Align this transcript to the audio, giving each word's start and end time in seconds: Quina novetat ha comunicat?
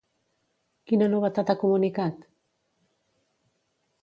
Quina 0.91 1.09
novetat 1.11 1.53
ha 1.53 1.57
comunicat? 1.65 2.27